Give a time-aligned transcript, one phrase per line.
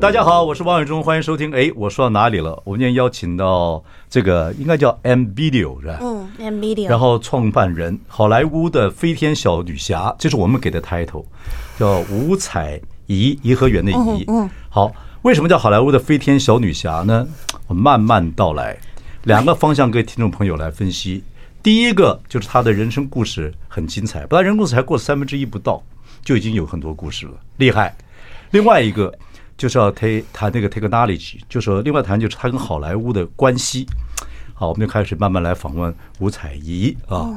[0.00, 1.52] 大家好，我是王伟忠，欢迎收听。
[1.54, 2.58] 哎，我说到哪里了？
[2.64, 5.98] 我们今天邀请到这个应该叫 M Video 是吧？
[6.00, 6.88] 嗯，M Video。
[6.88, 11.26] 然后创办人好莱坞的飞天小女侠，这是我们给的 title，
[11.78, 14.24] 叫五彩颐，颐和园的颐。
[14.28, 14.48] 嗯。
[14.70, 14.90] 好，
[15.20, 17.28] 为什么叫好莱坞的飞天小女侠呢？
[17.66, 18.78] 我慢慢道来，
[19.24, 21.22] 两个方向给听众朋友来分析。
[21.62, 25.82] 第一个就是她的人生故事很精彩，不但人生故事才过了三分之一不到，
[26.24, 27.94] 就已经有很多故事了，厉害。
[28.50, 29.14] 另外一个。
[29.60, 33.86] 就是要谈谈那个 technology，就说另外谈就是他跟好莱坞的关系。
[34.54, 37.28] 好，我们就开始慢慢来访问吴彩怡啊。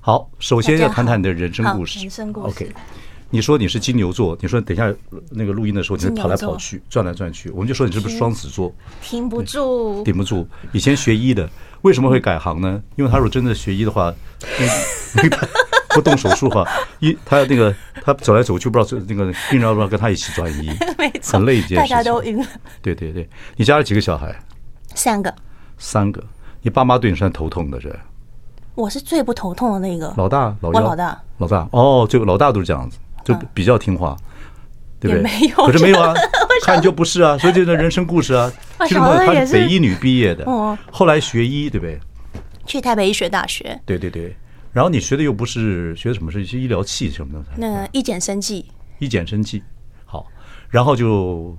[0.00, 2.00] 好，首先要谈谈你的人生故事。
[2.00, 2.48] 人生故事。
[2.48, 2.72] OK，
[3.30, 4.92] 你说你是金牛座，你说等一下
[5.30, 8.74] 那个录音的时候，你跑来跑去，转来转去，我们就说你是不是双子座？
[9.00, 10.44] 停不住，顶不住。
[10.72, 11.48] 以前学医的，
[11.82, 12.82] 为什么会改行呢？
[12.96, 14.12] 因为他如果真的学医的话，
[15.94, 16.66] 不动手术哈，
[17.00, 20.70] 一他那个他走来走去，不知道那个病人要不要跟他一起转移，
[21.22, 22.46] 很累一件事情，大家都晕了。
[22.80, 24.34] 对对对，你家里几个小孩？
[24.94, 25.34] 三个。
[25.78, 26.22] 三个，
[26.62, 27.94] 你爸妈对你算头痛的是？
[28.74, 30.12] 我是最不头痛的那个。
[30.16, 34.16] 老大，老我老大，老大哦，就老大都是这样子，就比较听话，
[35.00, 35.22] 对不对？
[35.22, 36.14] 没有，可是没有啊，
[36.64, 38.50] 看就不是啊，所以这是人生故事啊。
[38.86, 40.46] 其实他是北医女毕业的，
[40.90, 41.98] 后来学医，对不对？
[42.64, 43.78] 去台北医学大学。
[43.84, 44.34] 对对对。
[44.72, 47.44] 然后你学的又不是学的什么，是一些医疗器什么的。
[47.56, 48.64] 那医检生技，
[48.98, 49.62] 医检生技，
[50.06, 50.26] 好。
[50.70, 51.56] 然后就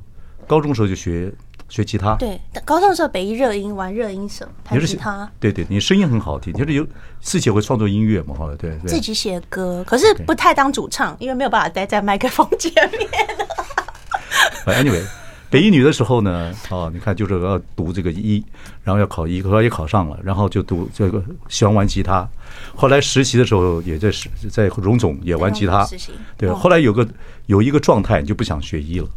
[0.47, 1.31] 高中时候就学
[1.69, 2.15] 学吉他。
[2.15, 5.31] 对，高中的时候北医热音玩热音社，弹吉他。
[5.39, 6.85] 对对，你声音很好听，就是有
[7.21, 8.89] 自己会创作音乐嘛，后来对对。
[8.89, 13.07] 自己写歌，可是不太当主唱，因为没有办法待在麦克风前面。
[14.65, 15.05] Anyway。
[15.53, 18.43] 北一女的时候呢，哦，你看就是要读这个医，
[18.83, 22.27] 然后要考医，后来也考上了，然后就读这个喜欢玩吉他。
[22.73, 25.87] 后来实习的时候也在实在荣总也玩吉他，
[26.35, 26.49] 对。
[26.49, 27.07] 后来有个
[27.45, 29.07] 有一个状态，你就不想学医了，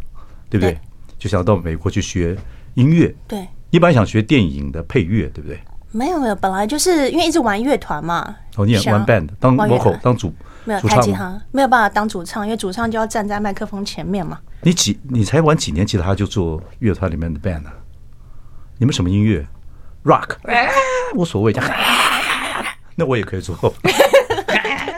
[0.51, 0.79] 对不对？
[1.19, 2.37] 就想到美国去学
[2.75, 3.15] 音乐。
[3.27, 5.59] 对，一般想学电影的配乐，对不对？
[5.91, 8.37] 没有没有，本来就是因为一直玩乐团嘛。
[8.57, 10.35] 哦，你也玩 band 当 vocal 当主。
[10.67, 14.39] 没有弹吉他，没有办法当主唱，因为主唱就要站在麦克风前面嘛。
[14.61, 17.71] 你几你才玩几年吉他就做乐团里面的 band 呢？
[18.79, 19.47] 你们什么音乐
[20.05, 20.37] ？Rock，
[21.15, 21.55] 无所谓，
[22.97, 23.57] 那我也可以做，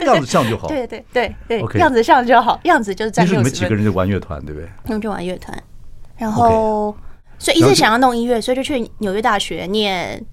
[0.05, 0.69] 样子像就好。
[0.69, 3.23] 对对对对，OK，样子像就好，样子就是在。
[3.23, 4.69] 那是你们几个人就玩乐团，对不对？
[4.85, 5.57] 那就玩乐团，
[6.17, 6.97] 然后
[7.39, 10.25] 所以一直想要弄音乐，所以就去纽约大学念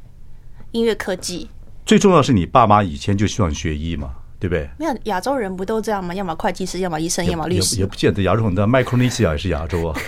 [0.72, 1.50] 音乐科技。
[1.85, 4.12] 最重要是你爸妈以前就希望学医嘛。
[4.40, 4.69] 对不对？
[4.78, 6.13] 没有亚洲人不都这样吗？
[6.13, 7.78] 要么会计师，要么医生，要么律师。
[7.78, 10.00] 也不见得，亚洲很大，麦克罗尼西亚也是亚洲啊，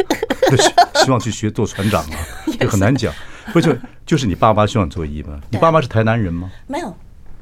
[1.03, 2.17] 希望去学做船长啊，
[2.59, 3.13] 就很难讲。
[3.53, 3.73] 不就
[4.05, 5.39] 就是你爸妈希望做医吗？
[5.49, 6.51] 你爸妈是台南人吗？
[6.67, 6.93] 没有，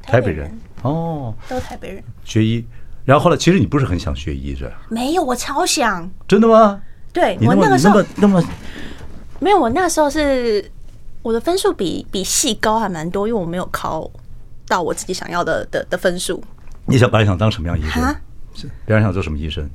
[0.02, 2.02] 台北人哦，都台北人。
[2.24, 2.64] 学医，
[3.04, 4.72] 然后后来其实你不是很想学医是吧？
[4.88, 6.08] 没有，我超想。
[6.28, 6.80] 真的吗？
[7.12, 8.40] 对，我那个时候那么
[9.40, 10.70] 没有，我那时候是
[11.22, 14.08] 我的分数比比系高还蛮多，因为我没有考
[14.68, 16.42] 到我自己想要的的的分数。
[16.86, 18.02] 你想本来想当什么样医生？
[18.54, 19.68] 是别人想做什么医生？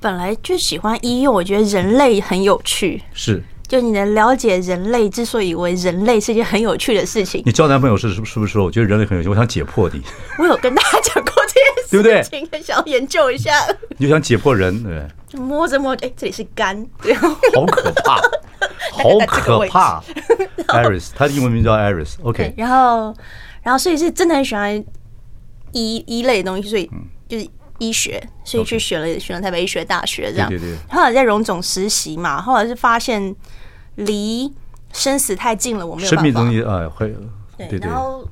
[0.00, 3.02] 本来就喜欢医，因为我觉得人类很有趣。
[3.12, 7.42] 是，就你能了解人类之所以为人类是一件很有趣的事情。
[7.44, 8.64] 你交男朋友是是是不是说？
[8.64, 10.00] 我觉得人类很有趣，我想解破你。
[10.38, 12.62] 我有跟大家讲过这件事情，对不对？
[12.62, 13.52] 想要研究一下。
[13.98, 15.06] 你就想解破人，对？
[15.28, 17.12] 就摸着摸着，哎，这里是肝，对
[17.52, 18.16] 好可怕，
[18.92, 20.02] 好可怕。
[20.68, 22.14] Iris，他的英文名叫 Iris。
[22.22, 23.14] OK，然后，
[23.62, 24.82] 然后，所以是真的很喜欢。
[25.72, 26.90] 医医类的东西，所以
[27.28, 27.48] 就是
[27.78, 30.48] 医学，所以去选了选了台北医学大学这样。
[30.48, 30.76] 对对对。
[30.94, 33.34] 后来在荣总实习嘛，后来是发现
[33.94, 34.52] 离
[34.92, 36.22] 生死太近了，我没有办法。
[36.22, 37.14] 生命东西啊，会。
[37.56, 37.78] 对。
[37.78, 38.28] 然后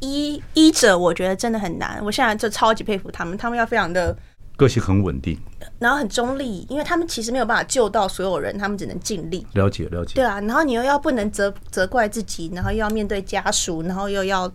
[0.00, 2.00] 医医者，我觉得真的很难。
[2.04, 4.16] 我现在就超级佩服他们，他们要非常的
[4.56, 5.38] 个性很稳定，
[5.78, 9.46] 然后很中立，因为他们其实没有办法救到所有人，他们只能尽力。
[9.52, 10.14] 了解了解。
[10.14, 14.50] 对啊，然后你又要不能责责怪自己，然后又要面对家属，然后又要。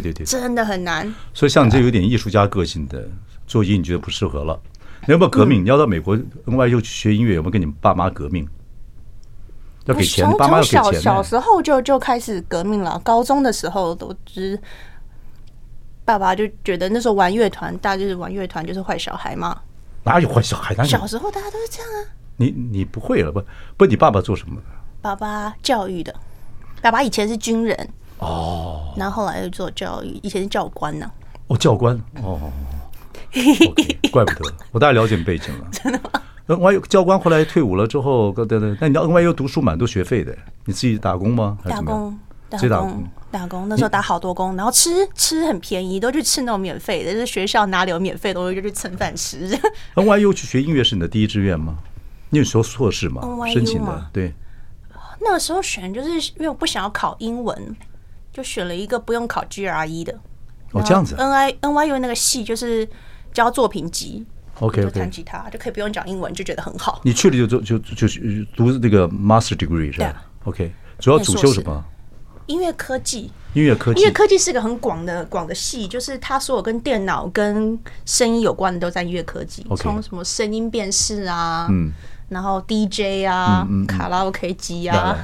[0.00, 1.14] 对对对，真的很难。
[1.34, 3.06] 所以像你这有点艺术家个性的
[3.46, 4.58] 做音，你觉得不适合了？
[5.06, 5.62] 你要不要革命？
[5.62, 6.16] 你要到美国
[6.46, 8.48] NYU 去学音乐，有没有跟你爸妈革命？
[9.84, 10.82] 要给钱，爸妈要给钱。
[10.82, 14.58] 小小时候就就开始革命了，高中的时候都只
[16.04, 19.60] 爸爸就觉得那时候玩乐团，大家就是玩乐团就是坏小孩嘛。
[20.04, 20.74] 哪有坏小孩？
[20.84, 22.08] 小时候大家都是这样啊。
[22.36, 23.42] 你你不会了不？
[23.76, 24.62] 不，你爸爸做什么的？
[25.02, 26.14] 爸爸教育的，
[26.80, 27.88] 爸爸以前是军人
[28.18, 31.12] 哦，然后后来又做教育，以前是教官呢、啊。
[31.48, 32.38] 哦，教官哦
[33.32, 35.66] ，okay, 怪不得，我大概了解你背景了。
[35.72, 36.10] 真的吗
[36.46, 41.58] ？NYU 教官后来退伍了之后，对对，那你到 NYU 读书蛮多学费的，你自己打工吗？
[41.64, 42.18] 打工。
[42.50, 49.58] 打工，打工，那时候打好多工，然后吃吃很便宜，都去吃那种免费的，就是学校哪里有免费的东西就去蹭饭吃。
[49.96, 51.78] NYU 去学音乐是你的第一志愿吗？
[52.28, 54.34] 你有时候硕士吗？NYU 申请的，对。
[55.20, 57.74] 那个时候选就是因为我不想要考英文，
[58.32, 60.18] 就选了一个不用考 GRE 的。
[60.72, 61.14] 哦，这样子。
[61.18, 62.88] N I N Y U 那个系就是
[63.32, 64.24] 教作品集
[64.60, 67.00] ，OK，就弹吉他就可以不用讲英文，就觉得很好。
[67.04, 68.06] 你去了就就就就
[68.56, 71.84] 读那个 Master Degree 是吧？OK，主要主修什么？
[72.46, 81.92] 音乐科技，音乐科技，音乐科技是个很广的广的系，就是它所有跟电脑、跟声音有关的都在音乐科技，从.什么声音辨识啊，嗯，
[82.28, 85.16] 然后 DJ 啊，嗯嗯嗯、卡拉 OK 机啊，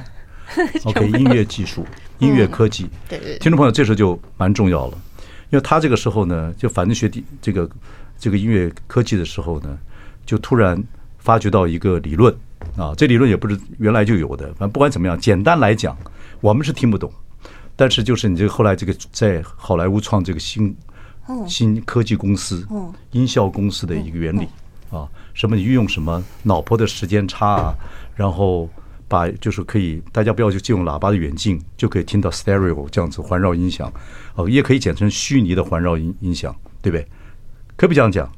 [0.84, 1.84] OK，音乐技术、
[2.18, 4.98] 音乐科技，嗯、对，听众朋友，这时候就蛮重要了，
[5.50, 7.68] 因为他这个时候呢，就反正学这这个
[8.18, 9.78] 这个音乐科技的时候呢，
[10.26, 10.82] 就突然
[11.18, 12.34] 发觉到一个理论。
[12.76, 15.96] 啊，这理论也不是原来就有的，反正不管怎么样，简单来讲。
[16.40, 17.10] 我们是听不懂，
[17.76, 20.76] 但是就是你这个后来这个在好莱坞创这个新
[21.46, 22.66] 新科技公司、
[23.12, 24.46] 音效公司的一个原理。
[24.90, 27.74] 啊，什么你运用什么脑波的时间差啊，
[28.16, 28.68] 然后
[29.08, 33.90] 把就是可以大家不要去借用喇叭的远近，就可以听到 stereo 这样子环绕音响
[34.34, 37.02] 哦，也可以简称虚拟的环绕音音响，对不对？
[37.76, 38.30] 可不可以这样讲？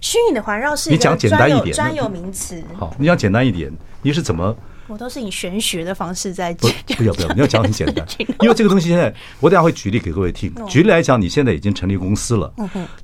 [0.00, 2.62] 虚拟的环绕是你讲简单一点专有名词。
[2.74, 3.72] 好，你讲简单一点，
[4.02, 4.56] 你是怎么？
[4.86, 8.06] 我都是以玄学的方式在讲，不要不要，你要讲很简单，
[8.42, 10.52] 因为这个东西现在我等下会举例给各位听。
[10.68, 12.52] 举例来讲，你现在已经成立公司了，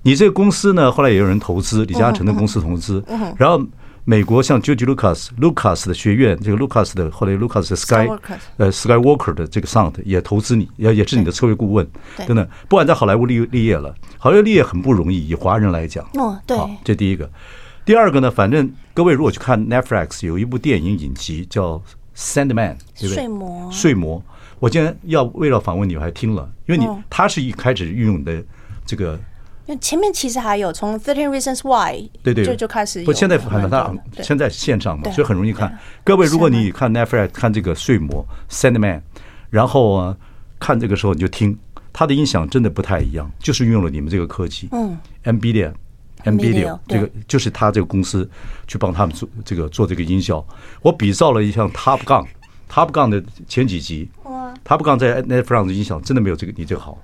[0.02, 3.02] 你这个公司呢，后来也有人投资，李嘉诚的公司投资，
[3.38, 3.58] 然后
[4.04, 8.08] 美国像 George Lucas Lucas 的学院，这个 Lucas 的后来 Lucas 的 Sky
[8.56, 11.86] 呃 Skywalker 的这个 Sound 也投资你，也也是你的策略顾问，
[12.26, 17.30] 真的，不管在好莱坞立立业了，好莱坞立业很不容易，以华人来讲，哦，对，这第一个。
[17.84, 21.74] 第二个呢，反正各位如果去看 Netflix 有一部电影影集叫
[22.16, 23.14] 《Sandman》，对不对？
[23.14, 23.70] 睡魔。
[23.70, 24.22] 睡魔。
[24.58, 28.42] 我今天要为了访问你，我还听了，因为你他是一开始运用的
[28.84, 29.18] 这个。
[29.70, 31.94] 因为前面其实还有从《Thirteen Reasons Why》
[32.24, 33.04] 对对就就开始。
[33.04, 35.78] 不，现在很多他现在线上嘛，所以很容易看。
[36.02, 38.96] 各位，如果你看 Netflix 看这个《睡魔》《Sandman》，
[39.48, 40.16] 然后啊
[40.58, 41.56] 看这个时候你就听，
[41.92, 45.72] 它的音响真的不太一样，就是运用了你们这个科技，嗯，NVIDIA。
[46.24, 48.28] NVIDIA 这个就是他这个公司
[48.66, 50.44] 去帮他们做这个做这个音效。
[50.82, 54.10] 我比照了一下 Top Gun，Top Gun 的前几集
[54.64, 56.98] ，Top Gun 在 Netflix 的音响真的没有这个你这个好。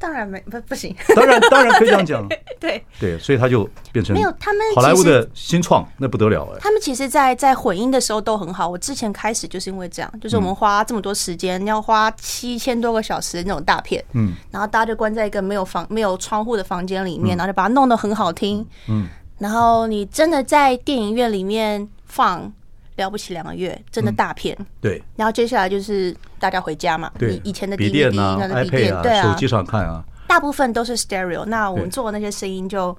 [0.00, 2.26] 当然没不不行， 当然当然可以这样讲，
[2.58, 6.58] 对对，所以他就变成没有他们好莱坞的新创，那不得了哎。
[6.58, 8.66] 他们其实，在在混音的时候都很好。
[8.66, 19.06] 我之前开始就是因为这样，就是我们花这么多时间，要花七千多个小时的那种大片，嗯，然后大家就关在一个没有房、没有窗户的房间里面，然后就把它弄得很好听，嗯，
[19.38, 22.50] 然后你真的在电影院里面放。
[22.96, 24.54] 了不起两个月，真的大片。
[24.78, 27.12] 对，然后接下来就是大家回家嘛。
[27.16, 30.02] 对，以前的笔电啊、iPad 啊，对啊，手机上看啊。
[30.26, 32.96] 大部分都是 stereo，那我们做的那些声音就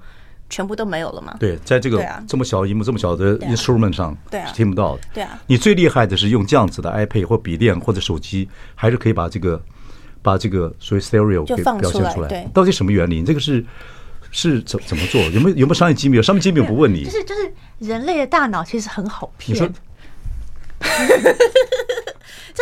[0.49, 1.35] 全部都没有了嘛。
[1.39, 5.01] 对，在这个这么小的荧幕、这么小的 instrument 上，对是听不到的。
[5.13, 9.61] 对啊，你最厉害的是用这样子的 iPad 或笔电或者手机，还是可以把这个
[10.21, 12.27] 把这个所谓 stereo 给表现出来。
[12.27, 13.19] 对，到底什么原理？
[13.19, 13.66] 你这个是
[14.31, 15.21] 是怎怎么做？
[15.21, 16.18] 有没有有没有商业机密？
[16.18, 17.04] 有商业机密我不问你。
[17.09, 19.57] 就是就是人类的大脑其实很好骗。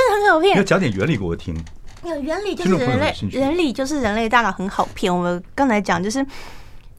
[0.08, 0.54] 真的很好骗！
[0.54, 1.56] 你要讲点原理给我听。
[2.04, 5.14] 有原理就是人类，原理就是人类大脑很好骗。
[5.14, 6.26] 我们刚才讲就是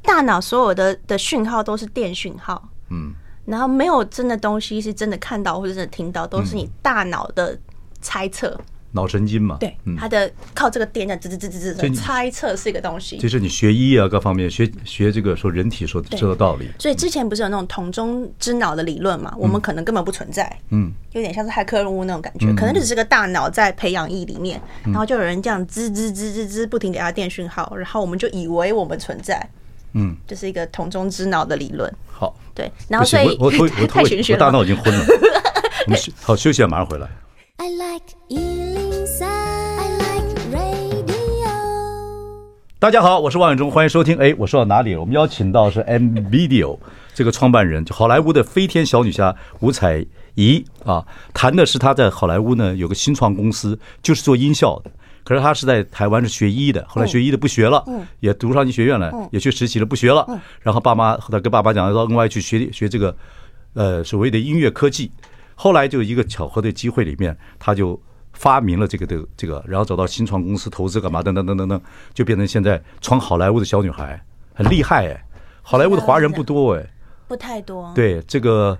[0.02, 3.12] 大脑所有的的讯号都是电讯号，嗯，
[3.46, 7.58] 然后没有真的东西是真的看到或者真的听到，都是你大脑的
[8.02, 8.60] 猜测。
[8.92, 13.16] 脑神经嘛，对，它的靠这个电在吱吱吱吱吱，猜测是一个东西。
[13.18, 16.68] 就是你学医啊，各方面学学这个说人体说这个道理。
[16.78, 19.32] 所以之前不是有那种桶中之脑的理论嘛？
[19.38, 29.48] 我们可能根本不存在，嗯，有点像是骇客任务那种感觉，可能只是个大脑在培养液里面，然后就有人这样吱吱吱吱吱不停给他电讯号，然后我们就以为我们存在，
[29.92, 31.88] 嗯，就是一个桶中之脑的理论。
[32.10, 33.64] 好，对，然后所以我我我
[34.32, 35.04] 我大脑已经昏了，
[35.86, 37.08] 我们好休息啊，马上回来。
[37.56, 38.59] I like
[42.80, 44.16] 大家好，我是王永忠，欢迎收听。
[44.16, 45.00] 哎，我说到哪里了？
[45.00, 46.78] 我们邀请到是 nvidio
[47.12, 50.02] 这个创办人，就好莱坞的飞天小女侠吴彩
[50.34, 54.90] 怡啊，谈的是她在好莱坞呢有个新创公司，就是做音效的。
[55.24, 57.84] 可是她是在台湾是学医的，后来学医的不学了，
[58.20, 60.26] 也读上医学院了，也去实习了，不学了。
[60.62, 63.14] 然后爸妈后来跟爸爸讲，到 NY 去学学这个
[63.74, 65.12] 呃所谓的音乐科技。
[65.54, 68.00] 后来就一个巧合的机会里面，他就
[68.32, 71.80] 发明了这个的这个，然后找到新创公司投资干嘛等等等等等，
[72.14, 74.22] 就变成现在闯好莱坞的小女孩，
[74.54, 75.24] 很厉害哎。
[75.62, 76.86] 好莱坞的华人不多哎，
[77.28, 77.92] 不太多。
[77.94, 78.76] 对这个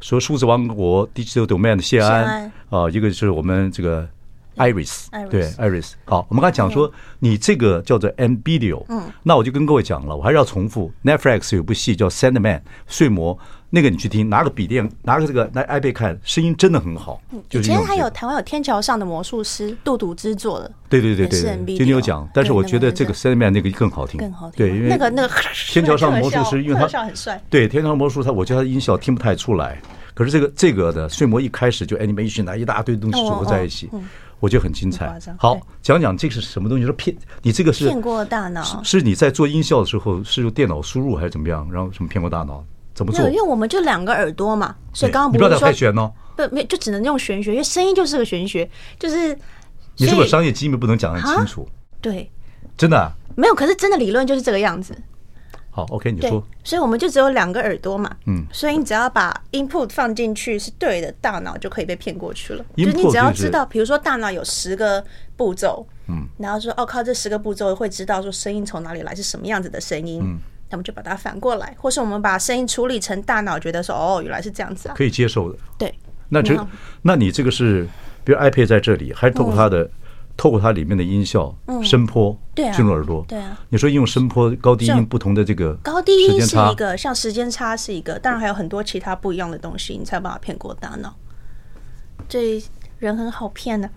[0.00, 4.08] 说数字王国 Digital Domain 的谢安啊，一个是我们这个。
[4.56, 5.94] Iris，对，Iris。
[6.04, 13.36] 好，我们刚才讲说，你这个叫做 Ambidio，嗯，那我就跟各位讲了，我还是要重复，Netflix 有部戏叫《Sandman》睡魔，
[13.74, 17.20] 那个你去听，拿个笔电，拿个这个拿 iPad 看，声音真的很好。
[17.50, 24.58] 以前还有台湾有天桥上的魔术师杜笃之做的，对对对对，就你有讲，但是我觉得这个 Sandman 那个更好听，更好听。
[24.58, 25.34] 对，因为那个那个
[25.66, 29.82] 天桥上魔术师，因为他很帅，对，天桥魔术他，我觉得他音效听不太出来，
[30.14, 33.90] 可是这个这个的睡魔一开始就 animation 啊，一大堆东西组合在一起。
[34.38, 35.18] 我觉得很精彩。
[35.38, 36.84] 好，讲讲这个是什么东西？
[36.84, 38.62] 是骗你这个是骗过大脑？
[38.84, 41.66] 是你在做音效的时候是用电脑输入还是怎么样？
[41.72, 42.62] 然后什么骗过大脑？
[42.94, 43.28] 怎么做？
[43.28, 46.12] 因为我们就两个耳朵嘛，所以刚刚不要太玄哦。
[46.36, 49.36] 不，没就只能用玄学，因为声音就是个玄学，就是
[49.98, 51.68] 你是不是商业机密不能讲得很清楚？
[52.00, 52.30] 对，
[52.76, 53.54] 真的没有。
[53.54, 54.96] 可是真的理论就是这个样子。
[55.70, 56.40] 好，OK，你说。
[56.62, 62.64] 所以我们就只有两个耳朵嘛，嗯，所以你只要把 input 放进去是对的，大脑就可以被骗过去了。
[62.76, 65.04] 就是你只要知道，比如说大脑有十个
[65.36, 70.38] 步骤，嗯，然后说哦，靠这十个步骤会知道说声音从哪里来，是什么样子的声音，嗯，
[70.70, 75.58] 那么就把它反过来，或是我们把声音处理成大脑觉得说哦，原来是这样子啊，可以接受的。
[75.78, 75.94] 对，
[76.28, 76.54] 那这
[77.02, 77.86] 那你这个是，
[78.24, 79.90] 比如 iPad 在这里，还是透过它的？
[80.36, 83.24] 透过它里面的音效，声波进入耳朵。
[83.28, 91.14] 对啊，你说用声波、高低音不同的这个高低音是一个，像时间差是一个，当然还有很多其他不一样的东西，你才有办法骗过大脑。
[92.28, 92.60] 这
[92.98, 93.88] 人很好骗呢。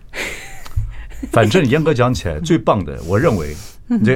[1.31, 3.55] 反正严格讲起来， 最棒的，我认为
[3.87, 4.15] 你这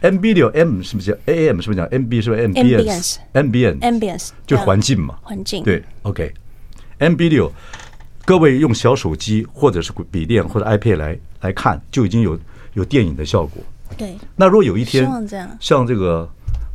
[0.00, 1.60] 个 MBideo，MBideo M 是不是叫 AM？
[1.60, 2.20] 是不是讲 MB？
[2.22, 5.62] 是不是 Ambience？Ambience，Ambience 就是环境嘛，环境。
[5.62, 7.50] 对，OK，MBideo。
[8.24, 12.36] 各位用小手机或者是笔电或者 iPad 来来看，就已经有
[12.74, 13.62] 有电影的效果。
[13.96, 14.16] 对。
[14.34, 15.08] 那如果有一天，
[15.60, 16.28] 像这个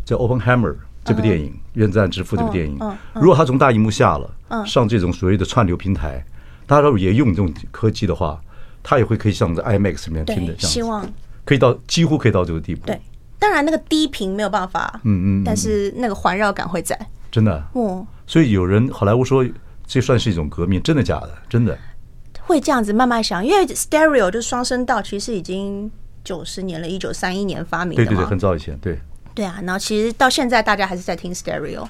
[0.05, 0.71] 叫《Oppenheimer》
[1.03, 2.79] 这部电影《原子弹之父》这部电影，
[3.13, 6.23] 如果它从大荧幕下了，上这种所谓的串流平台，
[6.65, 8.41] 大家如果也用这种科技的话，
[8.81, 10.71] 它也会可以像在 IMAX 里面听的这样。
[10.71, 11.05] 希望
[11.43, 12.87] 可以到几乎可以到这个地步。
[12.87, 12.97] 对。
[13.41, 15.01] 当然，那个低频没有办法。
[15.03, 15.43] 嗯嗯。
[15.43, 16.97] 但是那个环绕感会在。
[17.29, 17.61] 真的。
[17.73, 18.07] 哦。
[18.25, 19.45] 所以有人好莱坞说。
[19.87, 21.29] 这算是一种革命，真的假的？
[21.49, 21.77] 真的
[22.43, 25.91] 会这样子慢慢想，因为 stereo 就双声道，其实已经
[26.23, 27.97] 九十年了，一九三一年发明。
[27.97, 28.97] 对对对，很早以前，对。
[29.35, 31.85] 对啊，然后其实到现在大家还是在听 stereo，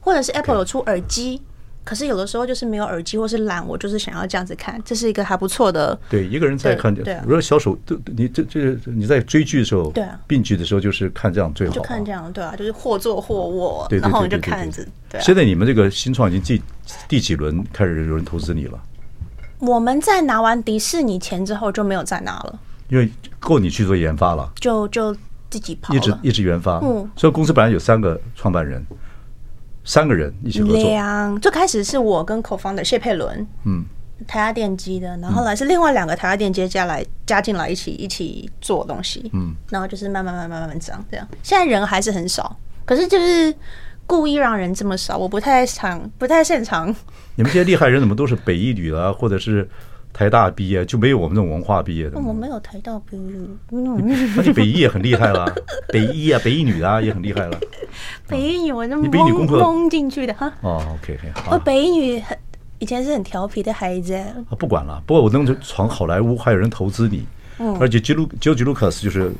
[0.00, 1.40] 或者是 Apple 有出耳机，
[1.84, 5.96] 可是有的时候就是没有耳机，或是懒，我就是想要这样子看，这是一个还不错的。
[6.08, 7.78] 对，一个人在看，对，如果小手，
[8.16, 14.82] 你这这你在追剧的时候，对啊，并剧的时候就是看这样最好，就看这样，对啊，就是或坐或卧，然后你就看着。
[15.10, 16.62] 对现在你们这个新创已经第
[17.06, 18.80] 第几轮开始有人投资你了？
[19.60, 25.14] 我们在拿完迪士尼钱之后就没有再拿了，因为够你去做研发了，就就
[25.48, 26.80] 自己跑，一直一直研发。
[26.82, 28.84] 嗯，所以公司本来有三个创办人，
[29.84, 30.76] 三个人一起合作。
[30.78, 33.84] 两最开始是我跟 co-founder 谢佩伦，嗯，
[34.26, 41.28] 台压电机的，然后后来是另外两个台压电机加来加进来一起一起做东西，嗯，然后就是慢慢慢慢慢慢涨这样。
[41.42, 43.54] 现在人还是很少，可是就是。
[44.06, 46.94] 故意让人这么少，我不太常，不太擅长。
[47.36, 49.66] 你们这些厉害人怎么都是北一女啊，或者是
[50.14, 52.18] 台大毕业，就没有我们这种文化毕业的？
[52.18, 53.34] 我没有台大毕业，
[53.68, 55.54] 那你北医 也很厉害了，
[55.88, 57.60] 北医啊，北医女啊也很厉害了。
[58.26, 60.50] 北医女我那么懵懵进去的哈。
[60.62, 61.52] 哦，OK，好。
[61.52, 62.38] 我北一女很
[62.78, 64.14] 以前是很调皮的孩子。
[64.14, 67.26] 啊，不管了，不过我能闯好莱坞，还有人投资你，
[67.58, 69.30] 嗯，而且吉鲁吉吉鲁卡斯就是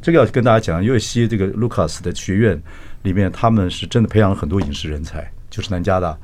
[0.00, 2.60] 这个要跟大家讲因为西这个卢卡斯的学院。
[3.02, 6.18] 里面他们是真的培养了很多影视人才，就是南加大，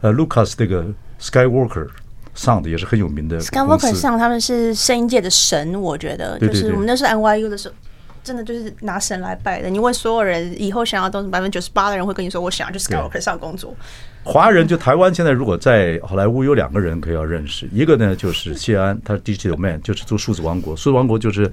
[0.00, 0.86] 呃，Lucas 这个
[1.20, 1.88] Skywalker
[2.36, 3.40] Sound 也是很有名的。
[3.40, 7.74] Skywalker Sound 他们是声音界的神，我觉得，就是我们那时候 NYU 的时候，
[8.22, 9.68] 真的就是拿神来拜的。
[9.68, 13.74] 你问所有人以后想要东西，百分之九十八的人会跟你说，我想要去 Skywalker Sound 工作。
[14.22, 21.50] 华人就台湾现在如果在好莱坞有两个人可以要认识，一个呢就是谢安，他是 Digital Man，就是做数字王国，数字王国就是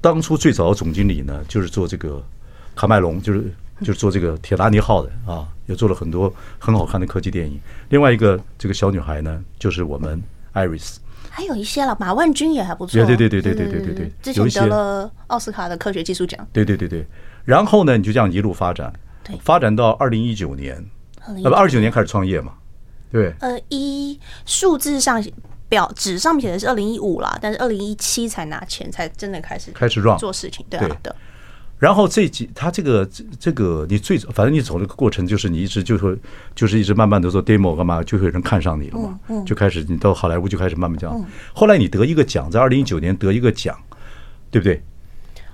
[0.00, 2.22] 当初最早的总经理呢，就是做这个
[2.74, 3.44] 卡麦隆，就是。
[3.82, 7.58] 就是做这个铁达尼号的啊，也做了很多很好看的科技电影。
[7.88, 10.20] 另外一个这个小女孩呢，就是我们
[10.52, 10.96] Iris。
[11.30, 12.92] 还有一些了，马万军也还不错。
[12.92, 16.44] 对对对对对对对对对，之前得了奥斯卡的科学技术奖。
[16.52, 17.06] 对对对对，
[17.44, 20.84] 然后呢，你就这样一路发展，对，发展到二零一九年，
[21.24, 22.54] 呃不，二九年开始创业嘛，
[23.12, 23.32] 对。
[23.38, 25.24] 呃，一数字上
[25.68, 31.12] 表纸上面写的是二零一五啦，但是二零一七才拿钱，才真的开始开始 run 做事情，对啊，对。
[31.80, 33.08] 然后这几他这个
[33.38, 36.14] 这个你最反正你走这个过程就是你一直就说
[36.54, 41.18] 就是一直慢慢的做 demo 干嘛，就会有人看上你了嘛，就开始你到好莱坞就开始慢慢讲。
[41.54, 43.74] 后来你得一个奖，在二零一九年得一个奖，
[44.50, 44.82] 对不对？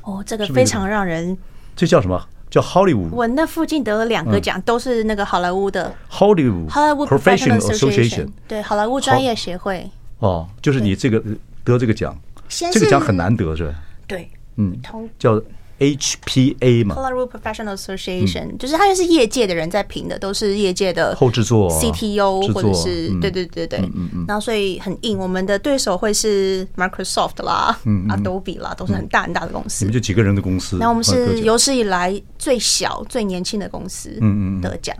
[0.03, 1.39] 哦，这个非常让人。
[1.77, 2.21] 这叫什么？
[2.51, 3.11] 叫 Hollywood。
[3.11, 9.89] 我那附近得了两个奖，都是那个好莱坞的 Hollywood Hollywood Professional Association，对，好莱坞专业协会。
[10.19, 11.23] 哦，就是你这个
[11.63, 12.19] 得这个奖，
[12.49, 13.75] 这个奖很难得是吧？
[14.09, 14.77] 对，嗯，
[15.21, 15.41] 叫。
[15.79, 23.79] HPA 嘛，Hollywood Professional Association，就是他就是业界的人在评的，都是业界的后制作 CTO 或者是对对对对，
[24.27, 25.19] 然后所以很硬。
[25.19, 27.79] 我们的对手会是 Microsoft 啦、
[28.09, 29.85] Adobe 啦，都是很大很大的公司。
[29.85, 30.79] 你们就几个人的公司？
[30.79, 34.97] 然后我们是有史以来最小、最年轻的公司，嗯嗯，得奖。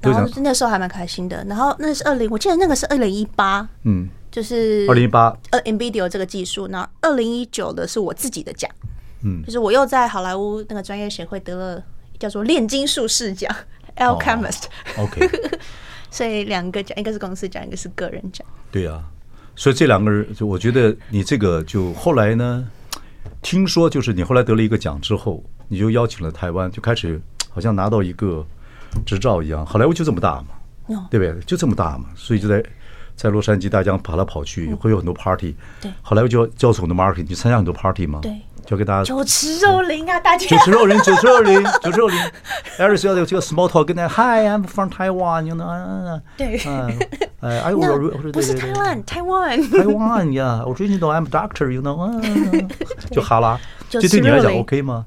[0.00, 1.44] 然后那时候还蛮开心的。
[1.48, 6.68] 然后那是二零，我记得那个是二零一八，嗯，就是二零一八，呃，NVIDIA 这个技术。
[6.68, 8.70] 然后二零一九的是我自己的奖。
[9.24, 11.82] 嗯，就是我又在好莱坞那个专业协会得了
[12.18, 13.52] 叫做炼金术士奖
[13.96, 14.64] ，Alchemist。
[14.98, 15.28] OK，
[16.10, 18.46] 所以两个奖，一个是公司奖，一个是个人奖。
[18.70, 19.02] 对啊，
[19.56, 22.66] 所以这两个人，就我觉得你这个就后来呢，
[23.42, 28.46] 听说就是你后来得了一个奖之后，你就邀请了台湾，就开始好像拿到一个
[29.06, 29.64] 执照一样。
[29.64, 31.40] 好莱坞就这么大嘛，对不对？
[31.46, 32.62] 就这么大嘛，所以就在
[33.16, 35.56] 在洛杉矶大江跑来跑去，会有很多 party。
[35.80, 38.20] 对，好莱坞就教授很多 marketing，你参加很多 party 吗？
[38.22, 38.38] 对。
[38.66, 42.18] 就给大家酒池肉林啊，大家酒池肉林，酒池肉林，酒池肉林。
[42.78, 46.20] Iris 要有这个 small talk 跟他，Hi，I'm from Taiwan，you know？
[46.36, 46.56] 对，
[47.40, 47.98] 哎，哎，我
[48.32, 52.20] 不是台湾，台湾，台湾呀，我最近都 I'm doctor，you know？
[53.12, 55.04] 就哈拉，这对你来讲 OK 吗？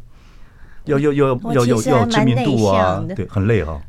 [0.86, 3.82] 要要要要要要知名度啊，对，很累哈。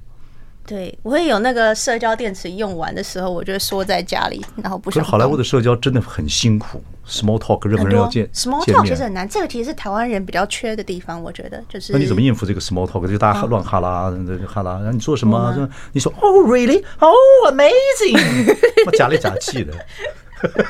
[0.68, 5.02] 对，我会有那个社交电池用完的时候，我就缩在家里，然后不想。
[5.02, 8.26] 可是好莱坞的社交真的很辛苦，small talk 任何人要见。
[8.34, 11.94] small talk 其实很难，这个其实是台湾人比较缺的地方，我觉得就是。
[11.94, 13.08] 那你怎么应付这个 small talk？
[13.08, 14.12] 就大家乱哈拉，
[14.46, 15.68] 哈拉，然后你做什么？
[15.92, 17.14] 你说 Oh really？Oh
[17.50, 18.54] amazing！
[18.84, 19.72] 我假里假气的，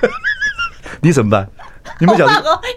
[1.03, 1.51] 你怎么办？
[2.01, 2.29] 你们讲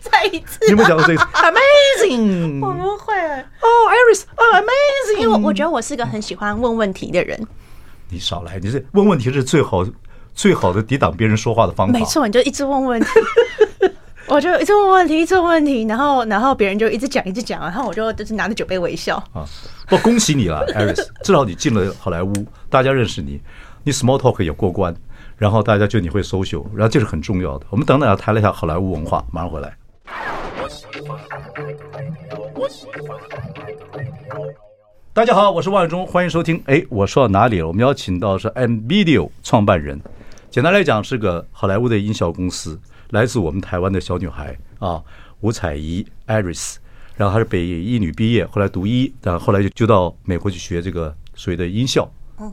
[0.01, 7.39] 再一次，你们讲过这个 amazing，我不会哦，Iris，哦，amazing，因为我我觉得我是个很喜欢问问题的人。
[8.09, 9.85] 你少来，你是问问题是最好
[10.33, 11.93] 最好的抵挡别人说话的方法。
[11.93, 13.07] 没错，你就一直问问题，
[14.27, 19.45] 我就一直问问题，一直问问题，然后然后别人就一直讲一直讲，然后我就就是拿着酒杯微笑啊。
[19.87, 22.33] 不，恭喜你了，Iris，至少你进了好莱坞，
[22.69, 23.41] 大家认识你，
[23.83, 24.95] 你 small talk 也过关。
[25.41, 27.65] 然后大家觉得你会 social，然后这是很重要的。
[27.71, 29.75] 我们等等要谈了一下好莱坞文化，马上回来。
[35.11, 36.61] 大家好，我是万忠，欢迎收听。
[36.67, 37.67] 哎，我说到哪里了？
[37.67, 39.99] 我们邀请到是 nvidio 创办人，
[40.51, 45.01] 简单来讲是个好莱坞的音效公司，来自我们台湾的小女孩啊，
[45.39, 46.75] 吴彩怡 Iris。
[47.15, 52.07] 然后她是北医女毕业，后来读医，然后后来就就到美国去学这个所谓的音效。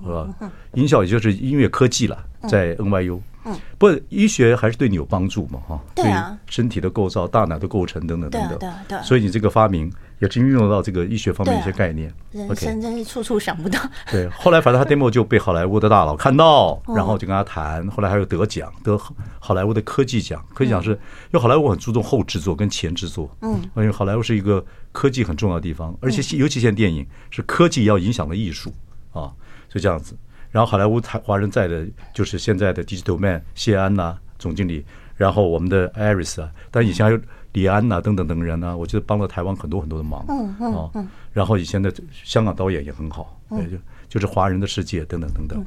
[0.05, 0.29] 是吧？
[0.75, 3.21] 音效也就是音乐科技了，在 NYU。
[3.45, 5.61] 嗯，不过医学还是对你有帮助嘛？
[5.67, 6.05] 哈，对
[6.49, 8.59] 身体的构造、大脑的构成等等等等。
[8.59, 9.03] 对对。
[9.03, 12.13] 所以你这个发明也是运用到这个医学方面一些概念。
[12.33, 13.79] 人生真是处处想不到。
[14.11, 17.87] 对，后来反正他 demo 就被好莱坞的大佬看到，然后就跟他谈。
[17.89, 19.01] 后来还有得奖，得
[19.39, 20.45] 好莱坞的科技奖。
[20.53, 20.99] 科技奖是因
[21.33, 23.31] 为好莱坞很注重后制作跟前制作。
[23.41, 28.75] 嗯，因为好莱坞是一个科技很重要的地方，而且尤其现在电影是科技要影响了艺术
[29.13, 29.33] 啊。
[29.71, 30.17] 就这样子，
[30.51, 34.85] 然后好莱坞台华人在的就是现在的 Digital Man 谢安呐总经理，
[35.17, 37.21] 然后我们的 Iris 啊，但以前还有
[37.53, 43.77] 李安呐等等等人呢，我觉得帮了台湾很多很多的忙，嗯嗯，然后以前的香港导演也很好，对，就
[44.09, 45.65] 就是华人的世界等等等等，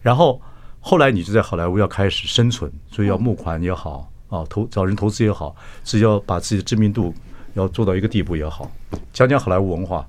[0.00, 0.40] 然后
[0.80, 7.12] 后来你就在好莱坞要开始生存，所以要募款也好啊，投找人投资也好，是要把自己的知名度
[7.54, 8.70] 要做到一个地步也好，
[9.12, 10.06] 讲讲好莱坞文化啊。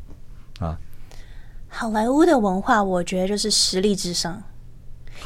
[1.75, 4.41] 好莱坞的文化，我觉得就是实力至上，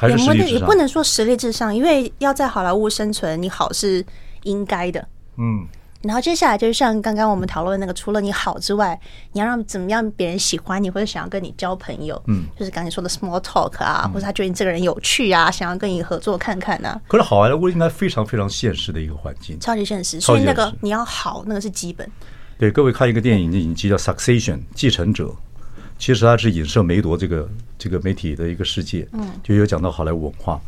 [0.01, 4.03] 也不能也不能说实力至上，因为要在好莱坞生存，你好是
[4.43, 5.05] 应该的。
[5.35, 5.67] 嗯，
[6.01, 8.97] 然后接下来就是像刚刚我们讨论的那个，除了你好之外，
[9.33, 16.99] 你要让怎么样别人喜欢你，或者想要跟你交朋友，嗯，就是刚才说的 small talk 啊，或者他觉得你这个人有趣啊，想要跟你合作看看啊。
[17.09, 22.09] 可是好莱坞应该非常非常现实的一个环境，超级现实，所以那个你要好，那个是基本。
[22.57, 25.35] 对，各位看一个电影的影集叫 Succession，继承者。
[25.97, 30.59] 其实它是影射梅铎这个这个媒体的一个世界，嗯，就有讲到好莱坞文化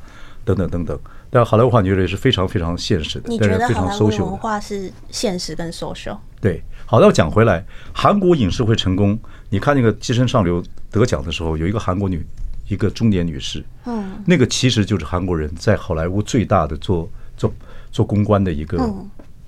[0.44, 1.00] 等等等等。
[1.30, 6.18] 但好莱坞文化，你觉得也是非常非常现实的，你觉得好莱坞文化是现实跟 social？
[6.42, 7.64] 对，好，那我讲回来，
[7.94, 9.18] 韩国影视会成功。
[9.50, 12.26] 你看那个《寄生上流》得奖的时候，有一个韩国女，
[12.68, 17.54] 一个中年女士，嗯，那个其实就是韩国人在好莱坞最大的做做
[17.92, 18.92] 做公关的一个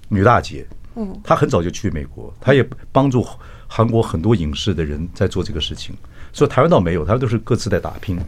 [0.08, 0.65] 女大姐。
[0.96, 3.26] 嗯，她很早就去美国，她也帮助
[3.73, 5.95] 韩国很多影视的人在做这个事情，
[6.34, 8.19] 所以台湾倒没有，台湾都是各自在打拼。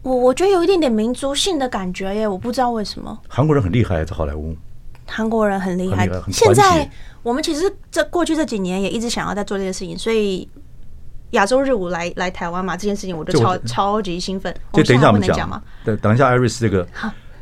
[0.00, 3.18] 我我觉得有一点点民族性的感觉耶，我不知道为什么。
[3.28, 4.56] 韩国人很厉害，在好莱坞。
[5.06, 6.90] 韩国人很厉害，现在
[7.22, 10.48] 我们其实这过去这几年也一直想要在做这件事情，所以
[11.32, 14.54] 亚洲日舞来来台湾嘛，这件事情我就超超级兴奋。
[14.72, 15.46] 就等一下我们讲。
[15.46, 16.88] 嘛，等等一下，艾瑞斯这个，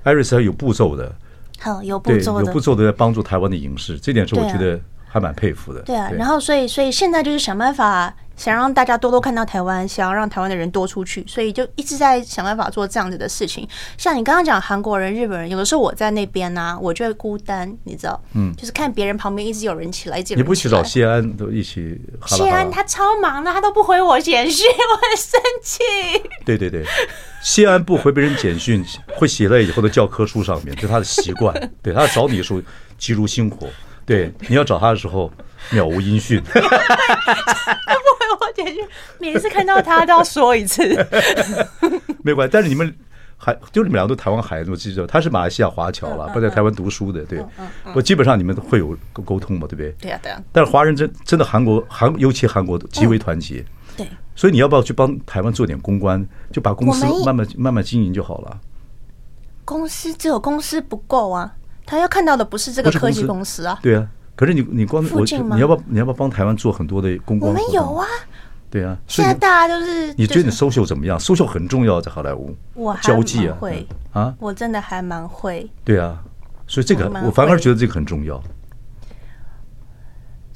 [0.02, 1.14] 艾瑞斯还有步骤的，
[1.60, 4.80] 好有步骤的，有步骤的在帮助台湾的影视，这点是我觉得
[5.16, 5.80] 还蛮佩服的。
[5.82, 8.14] 对啊，然后所以所以现在就是想办法。
[8.36, 13.66] 想让大家多多看到台湾，想要让台湾的人多出去，所以就一直在想办法做这样子的事情。
[13.96, 18.22] 像你刚刚讲韩国人、日本人，有的时候我在那边呢、啊，我就会孤单，你知道？
[18.34, 20.42] 嗯，就是看别人旁边一直有人起来，一直有人起来。
[20.42, 22.36] 你不去找谢安都一起哈哈？
[22.36, 25.82] 谢安他超忙的，他都不回我简讯，我很生气。
[26.44, 26.84] 对对对，
[27.42, 28.84] 谢安不回别人简讯，
[29.16, 31.54] 会写在以后的教科书上面，这是他的习惯。
[31.82, 32.60] 对，他找你的时候
[32.98, 33.66] 急如星火，
[34.06, 35.30] 对，你要找他的时候
[35.70, 36.40] 渺无音讯。
[38.40, 38.80] 我简直
[39.18, 40.82] 每次看到他都要说一次，
[42.22, 42.50] 没关系。
[42.52, 42.94] 但是你们
[43.36, 47.44] 还就你们两个都台湾孩子，我记得他是马来西亚华侨了，不在台湾读书的，对。
[47.94, 49.90] 我基本上你们会有沟通嘛，对不对？
[50.00, 50.42] 对呀，对呀。
[50.52, 53.64] 但是华人真真的韩国韩，尤其韩国极为团结。
[53.96, 54.06] 对。
[54.36, 58.60] 所以你要不要去帮台湾做点公关，就把公司慢慢慢慢经营就好了。
[59.64, 61.52] 公司只有公司不够啊，
[61.86, 63.78] 他要看到的不是这个科技公司啊。
[63.80, 64.06] 对啊。
[64.34, 67.50] 可是你你光我你要不要你要不要帮台湾做很多的公关？
[67.50, 68.06] 我们有啊。
[68.68, 70.12] 对啊，现在大家都是。
[70.14, 72.54] 你觉得你 social 怎么样？social 很重要，在好莱坞。
[72.74, 75.70] 我交际啊，会啊，我真的还蛮会。
[75.84, 76.18] 对啊，
[76.66, 78.42] 所以这个我反而觉得这个很重要。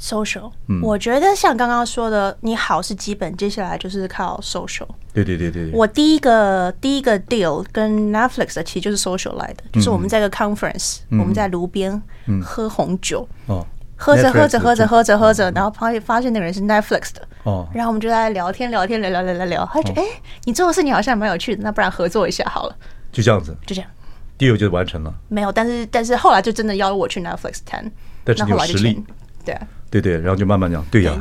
[0.00, 0.50] social，
[0.82, 4.88] 我觉得像刚刚说的，你好是基本，接下来就是靠 social。
[5.12, 5.70] 对对对对。
[5.72, 12.02] 我第一个第一个 deal 跟 Netflix 的其实就是 social 来的，就是我们在一个 conference，我们在炉边
[12.42, 13.28] 喝红酒。
[13.46, 13.66] 哦。
[14.02, 20.06] 喝着喝着喝着喝着喝着，然后发现发现那个人是 Netflix 的，哦，然后我们就在聊天聊天聊聊聊聊聊，他就觉得哎，
[20.44, 22.74] 你做的事情好像蛮有趣的，那不然合作一下好了，
[23.12, 23.90] 就这样子，就这样
[24.38, 25.14] ，deal 就完成了。
[25.28, 27.92] 没有，但是但是后来就真的邀我去 Netflix 谈，
[28.24, 29.04] 但是你有实力，
[29.44, 31.12] 对啊，对对，然后就慢慢讲，对呀，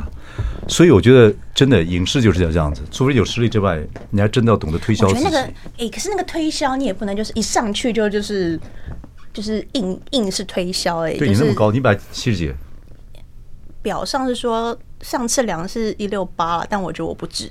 [0.68, 3.80] 所以我觉得真的影视就是要这样子，除非有实力之外，
[4.10, 5.08] 你还真的要懂得推销。
[5.08, 5.38] 我觉得那个
[5.78, 8.58] 哎，可是那个推销你也不能就是一上去就就是
[9.32, 12.54] 就是硬硬是推销哎，对你那么高，你把七十几。
[13.82, 17.50] 表上是说上次量是一六八了，但我觉得我不止，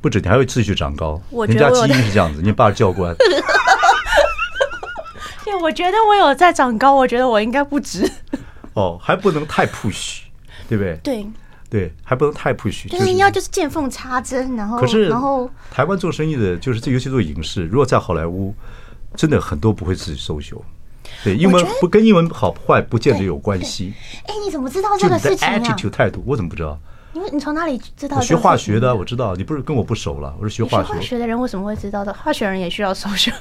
[0.00, 1.20] 不止，你还会继续长高。
[1.30, 3.14] 我觉得我家基因是这样子，你爸是教官。
[5.44, 8.10] 对，我觉得我有在长高，我觉得我应该不止。
[8.72, 10.20] 哦，还不能太 push，
[10.68, 10.96] 对不对？
[11.02, 11.26] 对
[11.68, 18.54] 对，还不能太 push，就是你要就是见缝插针，然后可是然后台湾做生意的，就是这尤其做影视，如果在好莱坞，
[19.16, 20.60] 真的很多不会自己 social。
[21.24, 23.92] 对，英文不跟英文好坏不见得有关系。
[24.26, 26.78] 哎，你怎么知道这个事情啊？attitude 态度，我怎么不知道？
[27.14, 28.18] 因为你从哪里知道？
[28.18, 29.34] 我学化学的，我知道。
[29.34, 30.34] 你不是跟我不熟了？
[30.38, 30.92] 我是学化学。
[30.92, 32.12] 化学的人为什么会知道的？
[32.12, 33.32] 化学人也需要 social。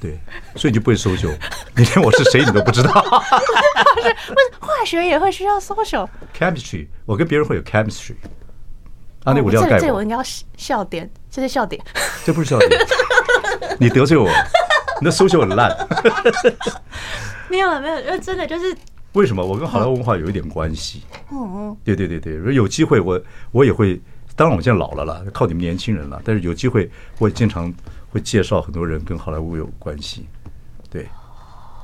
[0.00, 0.18] 对，
[0.54, 1.36] 所以你就不会 social。
[1.76, 2.92] 你连我是谁你都不知道。
[2.92, 6.08] 化学不是化学也会需要 social。
[6.36, 8.14] Chemistry，我跟别人会有 chemistry。
[9.24, 9.78] 啊，那我要盖。
[9.80, 10.22] 这我应该要
[10.56, 11.82] 笑点，这是笑点。
[12.24, 12.70] 这不是笑点，
[13.80, 14.30] 你得罪我。
[15.00, 15.70] 你的 social 很烂，
[17.48, 18.76] 没有了，没有，因为真的就是
[19.12, 21.02] 为什么我跟好莱坞文化有一点关系？
[21.30, 23.20] 嗯嗯，对对对对，如果有机会我
[23.52, 24.00] 我也会，
[24.34, 27.72] 当然我现在老了啦，靠你们年轻人了，但是有机会我也经常
[28.10, 30.26] 会介绍很多人跟好莱坞有关系。
[30.90, 31.08] 对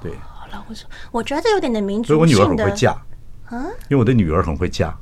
[0.03, 2.93] 对，好了，我说我觉得这有点的民族，所以我女儿很会嫁
[3.47, 4.95] 啊，因为我的女儿很会嫁，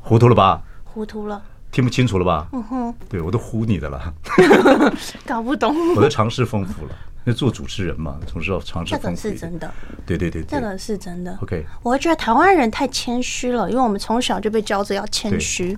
[0.00, 0.62] 糊涂了吧？
[0.84, 1.42] 糊涂了。
[1.70, 2.48] 听不清楚了吧？
[2.52, 4.14] 嗯哼，对我都唬你的了，
[5.26, 5.94] 搞不懂。
[5.94, 6.92] 我的常识丰富了，
[7.24, 9.22] 那做主持人嘛，总是要常识丰富。
[9.22, 9.70] 这个是真的，
[10.06, 11.36] 对对对，这个是真的。
[11.42, 15.76] OK，我会觉得台湾人太谦虚了，因为我们从小就被教着要谦虚。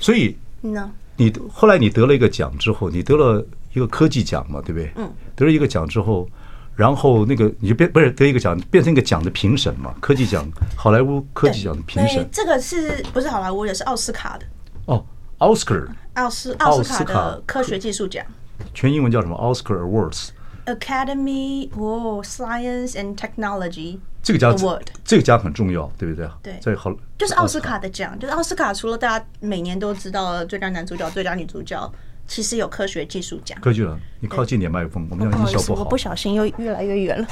[0.00, 4.92] 所以，呢，你后来你得了一个奖之后，你得了一个科技奖嘛，对不对？
[4.96, 6.28] 嗯，得了一个奖之后，
[6.74, 12.28] 然后那个你就变不是得一个奖，变成一个奖的评审嘛，科技奖，好莱坞科技奖的评审。
[12.30, 14.46] 这个是不是好莱坞也是奥斯卡的？
[14.86, 15.04] 哦。
[15.38, 15.74] 奥斯卡，
[16.14, 18.24] 奥斯奥斯卡的科学技术奖，
[18.72, 23.98] 全英文叫什么？Oscar Awards，Academy of Science and Technology。
[24.26, 24.56] 这个奖，
[25.04, 26.28] 这个奖很重要，对不对？
[26.42, 28.74] 对，这好，就是奥斯卡的奖，就是奥斯卡。
[28.74, 31.88] 除了大家每年都知道最佳男主角、最佳女主角，
[32.26, 33.56] 其实有科学技术奖。
[33.60, 35.84] 科技了，你靠近点麦克风，我们这样音效不好。
[35.84, 37.26] 我不小心又越来越远了。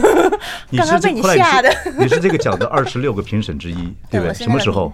[0.76, 1.74] 刚刚被你吓的。
[1.98, 3.74] 你是这个奖的二十六个评审之一，
[4.10, 4.34] 对不对？
[4.34, 4.92] 什么时候？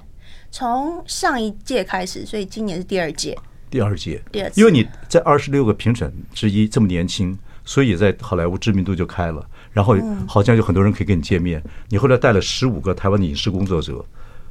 [0.52, 3.36] 从上一届开始，所以今年是第二届。
[3.68, 4.60] 第二届，第二届。
[4.60, 9.44] 因为你在二十六个评审之一这么年轻，所以在好莱坞知名度就开了。
[9.72, 9.96] 然后
[10.28, 11.62] 好像有很多人可以跟你见面。
[11.88, 14.04] 你后来带了十五个台湾的影视工作者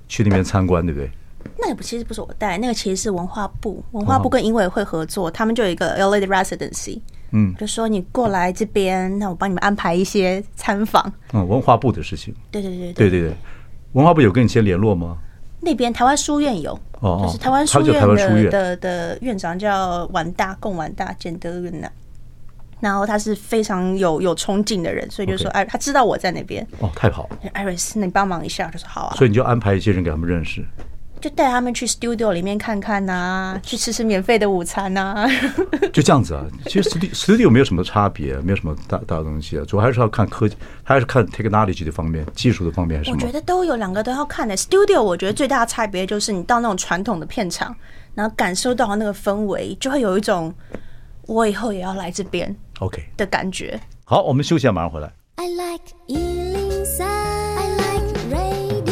[0.08, 1.10] 去那边参观，对不对？
[1.58, 7.00] 那也不其实不是我带，那个其实是文化部，文化部跟影委会合作，他们就有一个 LA 的 residency，
[7.32, 11.12] 嗯，就说你过来这边，那我帮你们安排一些参访。
[11.34, 12.34] 嗯，文化部的事情。
[12.50, 13.38] 对对对对对对，
[13.92, 15.18] 文化部有跟你先联络吗？
[15.60, 21.90] 那边台湾书院有，哦，就是台湾书院的的的院长叫完大贡完大简德云呐。
[22.84, 26.68] 然后他是非常有有冲劲的人，所以就说哎，他知道我在那边。
[26.80, 27.38] 哦，太好了。
[27.54, 29.16] 艾瑞斯，你帮忙一下，就说好啊。
[29.16, 30.62] 所以你就安排一些人给他们认识，
[31.22, 35.26] 就带他们去 studio 里面看看呐，去吃吃免费的午餐呐。
[35.94, 43.02] 就这样子啊，其实 studio studio 没有什么差别，没有什么大大的东西啊，主要还是要看科技，还是看 technology 的方面，技术的方面？
[43.06, 44.58] 我觉得都有两个都要看的。
[44.58, 47.74] studio 我觉得最大的差别就是你到那种传统的片场，
[48.14, 50.54] 然后感受到那个氛围，就会有一种。
[51.26, 53.80] 我以后也要来这边，OK 的感觉。
[54.04, 55.12] 好，我们休息一下，马上回来。
[55.36, 58.84] I like 103, I like radio。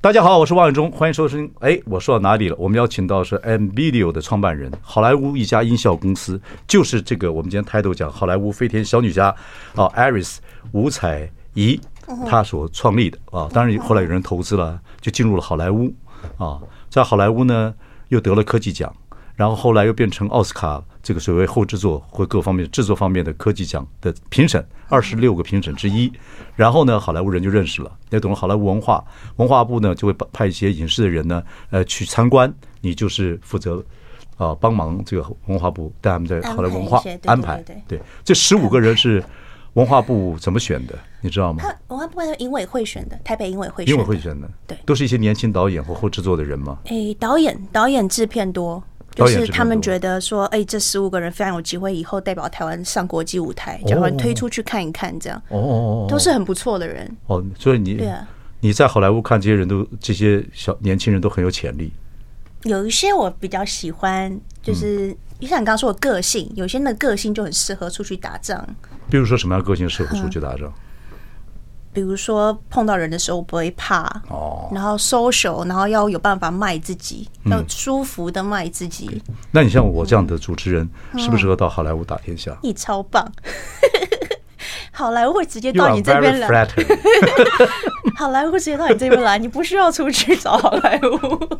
[0.00, 1.52] 大家好，我是王伟忠，欢迎收听。
[1.60, 2.56] 哎，我说到哪里了？
[2.58, 9.26] 我们邀请到是 MVideo 的创办人，好莱坞一家音效公司，就是这个我们今天 title 讲好莱坞飞天小女侠
[9.74, 10.38] 啊，Aris
[10.72, 11.80] 吴采仪，
[12.26, 13.48] 她所创立的啊。
[13.52, 15.92] 当然后来有人投资了，就进入了好莱坞
[16.38, 17.74] 啊，在好莱坞呢
[18.08, 18.92] 又得了科技奖。
[19.34, 26.12] 然后后来又变成奥斯卡这个所谓后制作或各方面制作方面的科技奖的评审，二十六个评审之一。
[26.54, 29.02] 然后呢，好莱坞人就认识了，也懂了好莱坞文化。
[29.36, 32.52] 文化部呢就会派一些影视的人呢，呃，去参观。
[32.80, 33.82] 你就是负责
[34.36, 37.64] 啊，帮忙这个文化部带他们在好莱坞文化安排。
[37.88, 39.22] 对，这十五个人是
[39.74, 40.98] 文化部怎么选的？
[41.20, 41.62] 你知道吗？
[41.88, 43.84] 文化部是影委会选的，台北影委会。
[43.84, 46.78] 影委会选的，对，都是一些年轻导演或后制作的人吗？
[46.86, 48.82] 诶，导演，导演制片多。
[49.14, 57.44] 就是他们觉得说，哎，这十五个人非常有机会，以后代表台湾上国际舞台，就会推出去看一看，这样哦，都是很不错的人哦。
[57.58, 58.26] 所以你对啊，
[58.60, 61.92] 你在好莱坞看这些人都这些小年轻人都很有潜力。
[62.62, 68.64] 有一些我比较喜欢，就是就像你刚刚说的个性，有些人的个性就很适合出去打仗。
[69.10, 70.72] 比如说什么样的个性适合出去打仗？
[71.92, 79.22] 比如说碰到人的时候不会怕哦，然后 social，然后要有办法卖自己，要舒服的卖自己。
[79.50, 82.56] 那你像我这样的主持人，适不适合到好莱坞打天下？
[82.62, 83.30] 你超棒，
[84.90, 86.68] 好莱坞会直接到你这边来。
[88.16, 91.58] 好莱坞直接到你这边来，你不需要出去找好莱坞。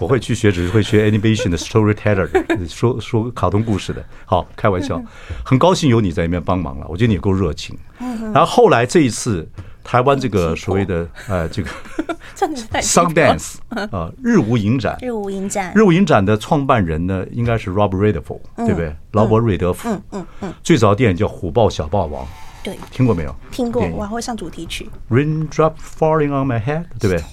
[0.00, 2.28] 我会去学，只是会学 animation 的 storyteller，
[2.68, 4.04] 说说卡通故事的。
[4.24, 5.00] 好，开玩笑，
[5.44, 6.86] 很高兴有你在里面帮忙了。
[6.88, 7.78] 我觉得你也够热情。
[8.32, 9.46] 然后后来这一次，
[9.84, 11.70] 台湾这个所谓的呃这个
[12.80, 13.56] Sundance
[13.92, 18.96] 啊，日无影展，日无影展，日无影展的创办人呢，应该是 Robert Redford，对不对？
[19.12, 19.90] 劳勃瑞德福。
[19.90, 20.54] 嗯嗯嗯。
[20.62, 22.24] 最早的电影叫《虎豹小霸王》，
[22.64, 23.34] 对，听过没有？
[23.50, 24.88] 听过，我还会上主题曲。
[25.10, 27.24] Raindrop falling on my head，对不对？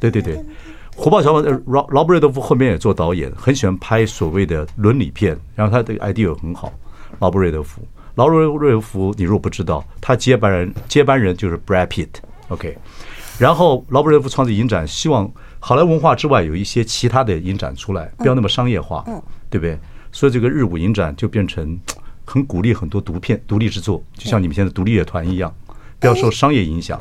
[0.00, 0.44] 对对对。
[0.98, 6.72] 虎豹小王，劳劳布瑞德夫后面也做导演，很喜欢拍所谓的伦理片，然后他的 idea 很好。
[7.20, 7.80] 劳布瑞德夫，
[8.16, 12.76] 劳布瑞德夫，你如果不知道，他接班人接班人就是 Brad Pitt，OK。
[13.38, 15.30] 然后劳布瑞德福创立影展，希望
[15.60, 19.04] 好莱坞文化之外有一些其他的影展出来，不要那么商业化，
[19.48, 19.78] 对不对？
[20.10, 21.78] 所以这个日舞影展就变成
[22.24, 25.54] 很鼓励很多独片独立制作，就像你们现在独立乐团一样，
[26.00, 27.00] 不要受商业影响。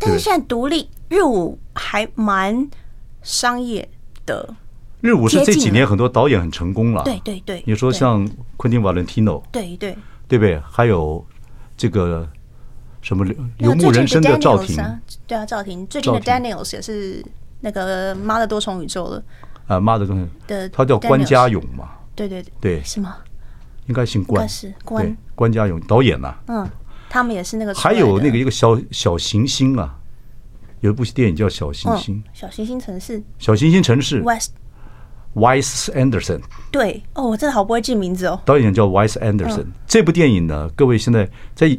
[0.00, 2.68] 但是现在独立日舞还蛮。
[3.22, 3.88] 商业
[4.26, 4.54] 的
[5.00, 7.62] 日舞是这几年很多导演很成功了，对对对。
[7.66, 9.96] 你说像昆汀·瓦伦蒂诺，对对，
[10.28, 10.60] 对不对？
[10.60, 11.24] 还有
[11.76, 12.28] 这个
[13.00, 13.26] 什么
[13.58, 14.76] 游牧人生的赵婷，
[15.26, 15.84] 对啊，赵婷。
[15.88, 17.24] 最近的 Daniels 也是
[17.60, 19.22] 那个妈的多重宇宙了。
[19.66, 23.16] 啊，妈的多重的，他叫关家勇嘛，对对对，是吗？
[23.86, 25.16] 应该姓关，是关。
[25.34, 26.68] 关家勇导演呐，嗯，
[27.10, 29.98] 他们也是那个，还有那个一个小小行星啊。
[30.82, 34.52] 有一部电影叫《小行星》，小行星城市，小行星城市，West
[35.34, 36.40] Wes Anderson，
[36.72, 38.40] 对，哦，我真的好不会记名字哦。
[38.44, 41.78] 导演叫 Wes Anderson，这部电影呢，各位现在在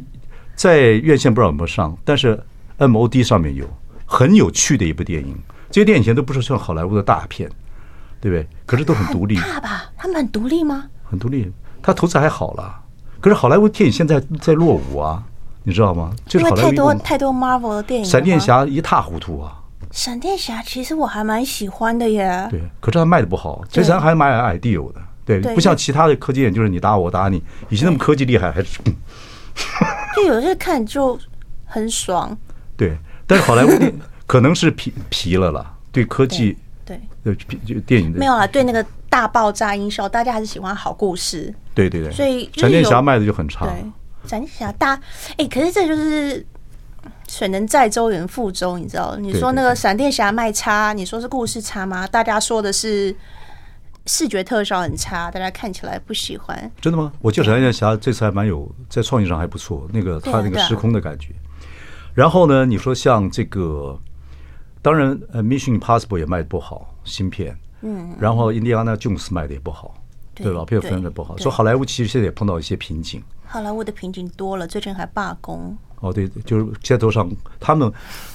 [0.54, 2.42] 在院线不知道有没有上，但是
[2.78, 3.68] MOD 上面有，
[4.06, 5.36] 很有趣的一部电影。
[5.70, 7.46] 这些电影以前都不是像好莱坞的大片，
[8.22, 8.48] 对不对？
[8.64, 9.36] 可是都很独立。
[9.36, 9.92] 大吧？
[9.98, 10.88] 他们很独立吗？
[11.02, 12.80] 很独立，他投资还好了。
[13.20, 15.22] 可是好莱坞电影现在在落伍啊。
[15.64, 16.14] 你知道吗？
[16.26, 19.60] 就是太多太多 Marvel 的电影，闪电侠一塌糊涂啊！
[19.90, 22.46] 闪电侠其实我还蛮喜欢的耶。
[22.50, 25.00] 对，可是他卖的不好，其实还蛮 ideal 的。
[25.24, 28.78] 对，不像其他的科技演，就是你打我打你，以前那么科技厉害，还是
[30.16, 31.18] 就有些看就
[31.64, 32.36] 很爽。
[32.76, 33.90] 对，但是好莱坞电
[34.26, 41.54] 可能是疲疲了啦，对科技，对对就电影没有啦，对那个大爆炸音效，大家还是喜欢好故事。
[41.72, 43.64] 对对对，所以闪电侠卖的就很差。
[43.64, 43.84] 对，
[44.26, 45.00] 闪电侠大
[45.36, 46.44] 哎，可是这就是
[47.28, 49.16] 水能载舟，也能覆舟，你知道？
[49.16, 52.06] 你说那个闪电侠卖差，你说是故事差吗？
[52.06, 53.14] 大家说的是
[54.06, 56.70] 视觉特效很差，大家看起来不喜欢。
[56.80, 57.12] 真的吗？
[57.20, 61.28] 我觉得闪电侠这次还蛮有在创意上还不错，那个他那个时空的感觉。
[62.14, 63.98] 然后呢，你说像这个，
[64.80, 67.56] 当然呃，Mission Impossible 也卖的不好，芯片。
[67.82, 68.14] 嗯。
[68.18, 69.94] 然后印第安纳琼斯卖的也不好，
[70.34, 70.64] 对吧？
[70.64, 73.22] 片分的不好，所以好莱坞其实现在也碰到一些瓶颈。
[73.54, 75.78] 好莱坞的瓶颈多了，最近还罢工。
[76.00, 77.92] 哦，对，就是街头上，他们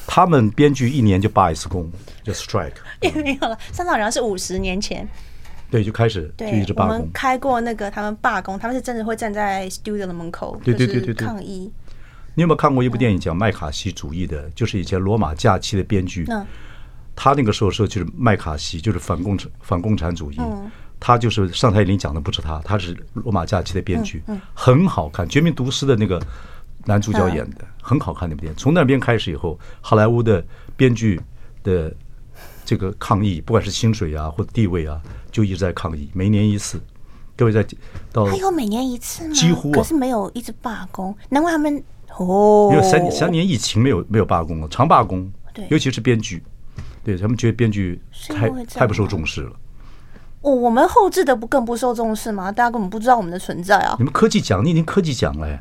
[0.08, 1.92] 他们编剧一年就罢一次工，
[2.24, 2.72] 就 strike。
[3.04, 5.06] 也没有了，上次好像是五十年前。
[5.70, 6.96] 对，就开始就一直罢工。
[6.96, 11.70] 我们开过那个他们罢工，他们是真的会站在 studio 的门口，对对对对抗议。
[12.34, 14.50] 你有没有看过一部电影讲麦卡锡主义的？
[14.52, 16.26] 就是以前《罗马假期》的编剧，
[17.14, 20.40] 他那个时候说就是麦卡锡，就是反共产反共产主义。
[21.00, 24.22] 他就是上台领奖的不是他，他是《罗马假期》的编剧，
[24.54, 26.22] 很好看，《绝命毒师》的那个
[26.86, 28.58] 男主角演的很好看那部电影。
[28.58, 30.44] 从那边开始以后，好莱坞的
[30.76, 31.20] 编剧
[31.64, 31.94] 的
[32.66, 36.82] 这个抗议，不管是薪水啊或者地位啊，就一直在抗议，每年一次。
[37.36, 37.66] 各位在
[38.12, 39.34] 到还有每年一次吗？
[39.34, 41.82] 几乎、啊、可是没有一直罢工，难怪他们。
[42.18, 46.44] 哦，因为三年三年疫情没有没有罢工了，常罢工，对，尤其是编剧，
[47.02, 49.54] 对他们觉得编剧太太不受重视了。
[50.42, 52.52] 哦，我们后置的不更不受重视吗？
[52.52, 53.96] 大家根本不知道我们的存在啊！
[53.98, 55.60] 你们科技奖，你已经科技奖了呀？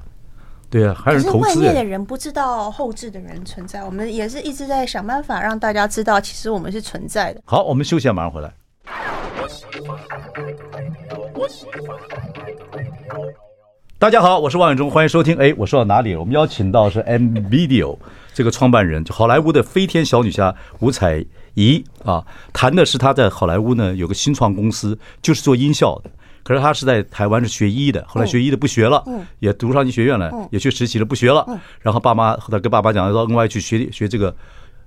[0.70, 1.48] 对啊，还有人投资。
[1.48, 7.40] 外面的人不知道后置的人存在，我们也是一直在想办法让大家知道，其实我们是存在的。
[7.44, 8.52] 好，我们休息，马上回来。
[13.98, 15.36] 大家好，我是王永忠，欢迎收听。
[15.38, 16.20] 哎，我说到哪里了？
[16.20, 17.98] 我们邀请到是 M Video
[18.32, 21.24] 这个创办人，就好莱坞的飞天小女侠吴采
[21.58, 26.10] 仪啊，谈的是他在好莱坞呢有个新创公司，就是做音效的。
[26.44, 29.04] 可是他是在台湾是学医的，后来学医的不学了，
[29.40, 31.44] 也读上医学院了，也去实习了，不学了。
[31.80, 34.34] 然后爸妈后来跟爸爸讲，到 NY 去学学这个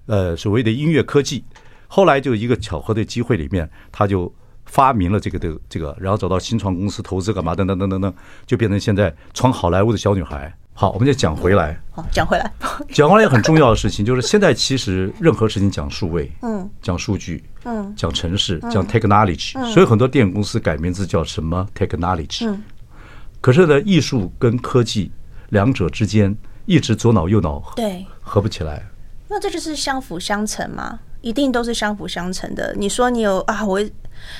[0.05, 1.43] 呃所谓的音乐科技。
[1.87, 4.33] 后来就一个巧合的机会里面，他就。
[4.67, 8.13] 发明了这个的这个，然后找到新创公司投资干嘛等等等等等，
[8.45, 10.53] 就变成现在闯好莱坞的小女孩。
[10.73, 11.77] 好，我们就讲回来。
[11.91, 12.51] 好，讲回来，
[12.89, 22.47] 讲回来很重要的事情就是现在其实任何事情讲数位，嗯，讲数据，嗯，讲城市，讲 technology，所以很多电影公司改名字叫什么 technology。
[22.47, 22.63] 嗯，
[23.41, 25.11] 可是呢，艺术跟科技
[25.49, 28.81] 两者之间一直左脑右脑对合不起来。
[29.27, 32.73] 那这就是相辅相成嘛，一定都是相辅相成的。
[32.77, 33.79] 你说你有啊，我。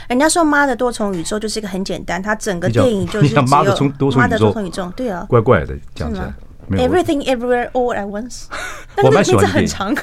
[0.08, 6.34] 人家说《妈的多重宇宙》就是一个很简单，它整个电影就是 只有妈的多重宇宙，对啊，怪怪的讲起来。
[6.70, 8.44] Everything Everywhere All at Once，
[9.04, 9.94] 我蛮喜欢很长，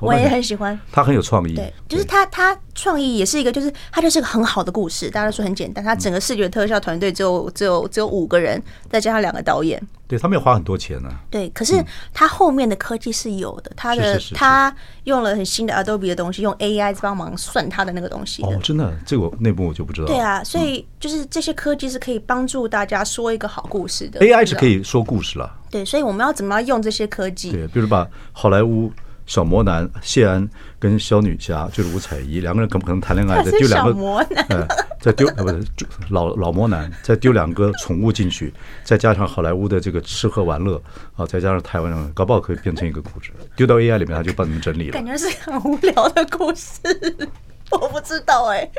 [0.00, 0.76] 我也很喜欢。
[0.90, 5.08] 他很有创意，对，就是他他创意也是一个，就是他就是个很好的故事。
[5.08, 9.80] 大家都说很简单，他整个视觉特效团队只有只有只有五个人，再加上两个导演。
[10.08, 11.10] 对，他没有花很多钱呢。
[11.30, 18.42] 对，可是他后面的科技是有的，他的他用了很新的 Adobe 的东西，用 AI 帮忙算他的那个东西。
[18.42, 20.06] 哦，真的，这个内部我就不知道。
[20.06, 24.20] 对啊，所以就是这些科技是可以帮助大家说一个好故事的。
[24.20, 25.52] AI 是可以说故事了。
[25.70, 27.50] 对，所以我们要怎么样用这些科技？
[27.50, 28.92] 对，比如把好莱坞。
[29.28, 33.42] 小魔男谢安跟小女侠就是吴彩仪两个人可不可能谈恋爱？
[33.42, 33.50] 的？
[33.58, 34.64] 就两个，嗯，
[35.06, 35.64] 再丢啊 不是
[36.10, 40.82] 老老魔男，再丢两个宠物进去，再加上好莱坞的这个吃喝玩乐
[41.14, 43.30] 啊，再加上台湾人，搞不好可以变成一个故事。
[43.54, 44.92] 丢到 AI 里面，他就帮你们整理了。
[44.94, 46.80] 感觉是很无聊的故事，
[47.70, 48.72] 我不知道哎、欸。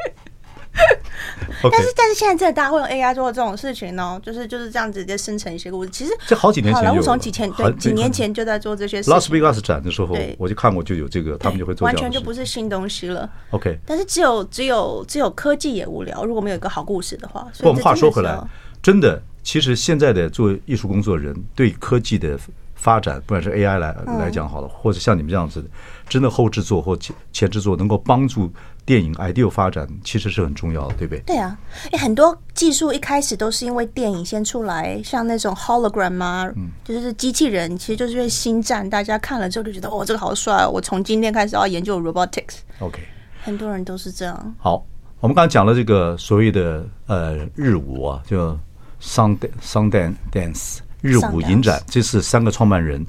[1.71, 4.19] 但是但是现在真的大家会用 AI 做这种事情呢？
[4.23, 5.89] 就是就是这样直接生成一些故事。
[5.89, 9.09] 其实这好几年前好莱坞，从几千对几年前就在做这些事。
[9.09, 11.85] 拉斯维加斯展的时候，我就看过，就有这个，他们就会做。
[11.85, 13.29] 完全就不是新东西了。
[13.51, 17.47] OK，但是只有只有只有科技也无聊，如果没有一个好故事的话。
[17.59, 18.39] 不，我们话说回来，
[18.81, 22.37] 真的，其实现在的做艺术工作人对科技的
[22.75, 25.69] 发展，不管是 AI 来来讲好了，或者像你们这样子的，
[26.07, 28.51] 真的后制作或前前制作能够帮助。
[28.87, 31.19] 电影 idea 发展其实是很重要的，对不对？
[31.25, 31.59] 对啊，
[31.91, 42.59] 诶，很多技术一开始都是因为电影先出来，像那种 hologram 啊，嗯，就是机器人，其实就是因为星战，大家看了之后就觉得哦，这个好帅哦，我从今天开始要研究 robotics。
[42.79, 43.01] OK，
[43.43, 44.55] 很多人都是这样。
[44.57, 44.81] 好，
[45.19, 48.57] 我们刚才讲了这个所谓的呃日舞啊，就
[49.01, 49.91] Sun Sun
[50.31, 53.05] Dance 日舞影展，这是三个创办人，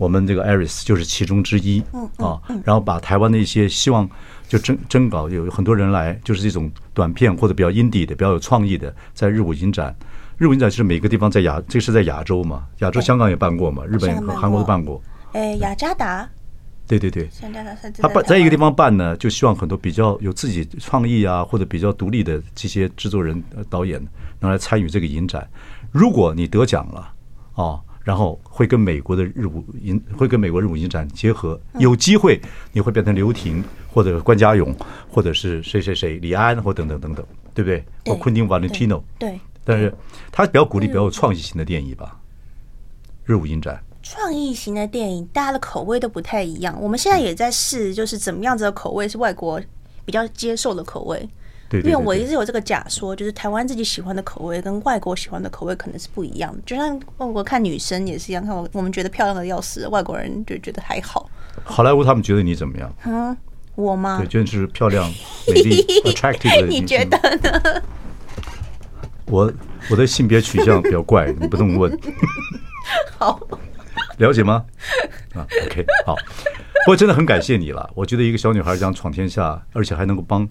[0.00, 4.08] 我们这个 Aris 就是其中之一，嗯啊，然后把台湾的一些希望。
[4.50, 9.94] 就征征稿有很多人来，就是这种短片或者比较 indie 的、比较有创意的，在日舞影展。
[10.38, 12.64] 日舞影展是每个地方在亚，这是在亚洲嘛？
[12.78, 13.86] 亚洲香港也办过嘛？
[13.86, 15.00] 日本和韩国都办过。
[15.34, 16.28] 哎，雅加达
[16.88, 24.04] 对对对，他他办在一个地方办呢，就希望很多比较有自己创意啊，或者比较独立的这些制作人、导演
[24.40, 25.48] 能来参与这个影展。
[25.92, 27.12] 如果你得奖了
[27.54, 32.40] 哦，然后会跟美国的日舞影会跟美国日舞影展结合，有机会
[32.72, 34.74] 你会变成刘婷或者关家勇，
[35.10, 37.24] 或者是谁谁谁李安或等等等等，
[37.54, 37.84] 对不对？
[38.06, 39.04] 或昆汀瓦伦蒂诺。
[39.18, 39.94] 对，但是
[40.32, 42.18] 他比较鼓励比较有创意型的电影吧，
[43.24, 43.82] 日舞影展。
[44.02, 46.74] 创意型的电影，大家的口味都不太一样。
[46.80, 49.60] 我们现在也在试，就是怎么样子的口味是外国
[50.06, 51.28] 比较接受的口味。
[51.70, 56.58] 对，因为我一直有这个假说，就是台湾自己喜欢的口味跟外国喜欢的口味可能是不一样的。
[56.66, 61.30] 就像外国看女生也是一样，看我我们觉得漂亮的要死，外国人就觉得还好。
[61.62, 62.92] 好莱坞他们觉得你怎么样？
[63.06, 63.36] 嗯，
[63.76, 64.18] 我吗？
[64.18, 65.08] 对，觉得是漂亮、
[65.46, 66.66] 美丽、attractive 的。
[66.66, 67.82] 你觉得呢？
[69.26, 69.52] 我
[69.90, 71.96] 我的性别取向比较怪，你不用问。
[73.16, 73.40] 好。
[74.16, 74.64] 了解吗？
[75.34, 76.14] 啊，OK，好。
[76.84, 77.88] 不过真的很感谢你了。
[77.94, 80.46] 我觉得一个小女孩这样闯天下，而且还能够帮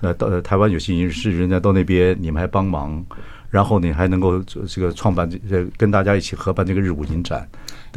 [0.00, 3.04] 呃到台湾有些影视人家到那边，你们还帮忙，
[3.50, 7.48] 然后你还能够这个创办这跟大家一起合办这个日舞影展。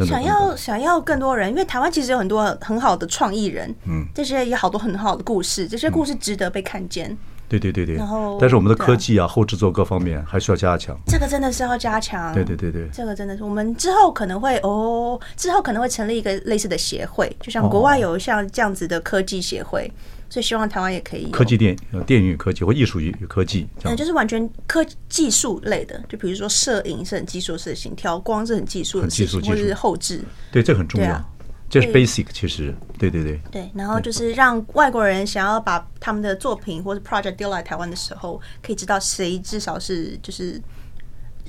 [0.05, 7.09] 想要想要更多人，因为台湾其实有很多很好的创意人，嗯，这些也好多很好的故事，这些故事值得被看见。
[7.11, 7.17] 嗯
[7.51, 10.97] 对对对对，然后但是我们的科技啊，后制作各方面还需要加强。
[11.05, 12.33] 这个真的是要加强。
[12.33, 19.91] 对对对对，这个真的是我们之后可能会哦，之后可能会成立一个类似的协会，就像国外有像这样子的科技协会，
[20.31, 21.77] 所以希望台湾也可以科技电
[22.07, 31.21] 电影与科技或艺术与科技，嗯，就是完全科技术类的，就比如说摄影是很技术的事情，调光是很技术的事情，或者是后置，对，这很重要。
[31.69, 32.73] 这是 basic，其实。
[32.97, 33.39] 对对对。
[33.51, 40.61] 对，然后就是让外国人想要把他们的作品或者 project 丢来台湾的时候，可以知道谁至少是就是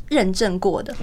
[0.08, 0.94] 认证过的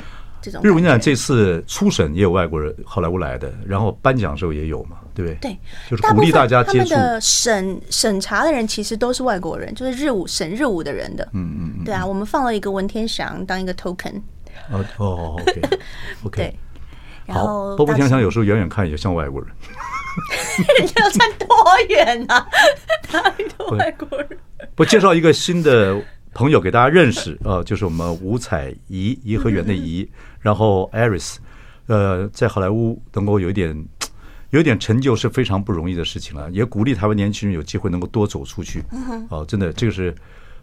[0.41, 0.61] 这种。
[0.63, 5.51] 日舞影展这次初审也有外国人好莱坞来的，然后颁奖的时候也有嘛，对不对？
[5.51, 5.59] 对，
[5.89, 6.89] 就是鼓励大家接触。
[6.89, 11.28] 他们的审审查的人其实都是外国人，就是日舞审日舞的人的。
[11.34, 11.84] 嗯嗯嗯。
[11.84, 14.22] 对啊，我们放了一个文天祥当一个 token。
[14.72, 15.61] 哦哦，OK
[16.24, 16.59] OK。
[17.28, 19.49] 好，波波想想有时候远远看也像外国人。
[20.78, 21.47] 人 家要站多
[21.89, 22.47] 远啊？
[23.11, 24.30] 哪里的外国人？
[24.76, 26.01] 不介绍一个新的
[26.34, 30.09] 朋友给大家认识呃，就是我们吴彩怡，颐和园的颐，
[30.39, 31.36] 然后 Aris，
[31.88, 33.86] 呃，在好莱坞能够有一点
[34.52, 38.84] 有点成就是非常不容易的事情了，也鼓励台湾年轻人有机会能够多走出去。
[39.30, 40.14] 哦，真的，这个是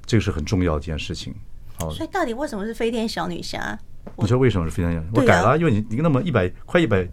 [0.05, 1.35] 这个是很重要的一件事情。
[1.81, 3.79] 哦，所以到底为什么是飞天小女侠？
[4.17, 5.13] 你说为什么是飞天小女侠？
[5.15, 7.07] 我改了，因为你你那么一百快一百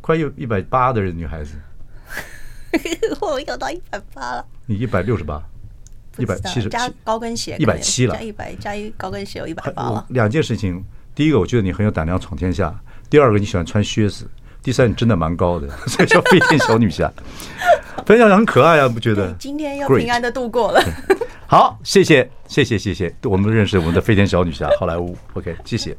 [0.00, 1.54] 快有一百八的人女孩子，
[3.20, 4.46] 我有到一百八了。
[4.66, 5.42] 你一百六十八，
[6.18, 10.06] 一百七十加高跟鞋一百七了，加一百加一高跟鞋有一百八了。
[10.10, 10.82] 两件事情，
[11.14, 12.74] 第一个我觉得你很有胆量闯天下，
[13.10, 14.28] 第二个你喜欢穿靴子，
[14.66, 17.08] 第三你真的蛮高的， 所以叫飞天小女侠。
[18.04, 19.32] 飞天小女侠很可爱啊，不觉得？
[19.38, 20.82] 今天又平安的度过了。
[21.46, 25.96] 好，谢谢谢谢谢谢，我们认识我们的飞天小女侠好莱坞，OK，谢谢。